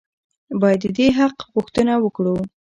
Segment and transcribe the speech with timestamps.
[0.61, 2.35] باید د دې حق غوښتنه وکړو.